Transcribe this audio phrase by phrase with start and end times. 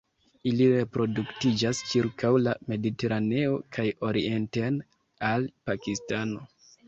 [0.51, 4.83] Ili reproduktiĝas ĉirkaŭ la Mediteraneo kaj orienten
[5.33, 6.43] al Pakistano.